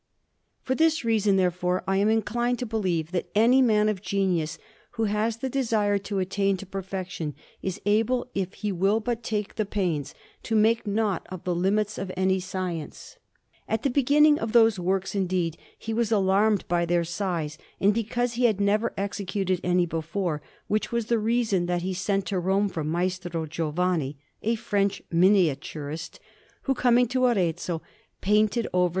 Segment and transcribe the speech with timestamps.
[0.63, 4.57] For this reason, therefore, I am inclined to believe that any man of genius
[4.93, 9.53] who has the desire to attain to perfection, is able, if he will but take
[9.53, 13.17] the pains, to make naught of the limits of any science.
[13.69, 18.33] At the beginning of those works, indeed, he was alarmed by their size, and because
[18.33, 22.69] he had never executed any before; which was the reason that he sent to Rome
[22.69, 26.19] for Maestro Giovanni, a French miniaturist,
[26.63, 27.83] who, coming to Arezzo,
[28.19, 28.89] painted over S.